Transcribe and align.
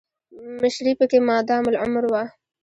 مشري 0.61 0.93
پکې 0.99 1.19
مادام 1.29 1.63
العمر 1.69 2.03
وه. 2.11 2.23